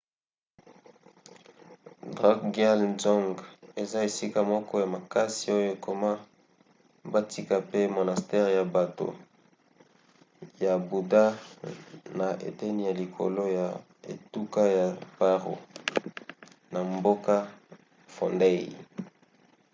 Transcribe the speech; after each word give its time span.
drukgyal 2.15 2.79
dzong 2.99 3.35
eza 3.81 3.99
esika 4.09 4.39
moko 4.51 4.73
ya 4.83 4.87
makasi 4.95 5.45
oyo 5.57 5.69
ekoma 5.75 6.11
batika 7.13 7.55
pe 7.69 7.79
monastere 7.97 8.49
ya 8.59 8.65
bato 8.75 9.07
ya 10.63 10.73
buda 10.89 11.25
na 12.19 12.27
eteni 12.47 12.81
ya 12.87 12.93
likolo 13.01 13.43
ya 13.59 13.67
etuka 14.11 14.63
ya 14.77 14.87
paro 15.17 15.55
na 16.73 16.79
mboka 16.93 17.35
phondey 18.15 18.59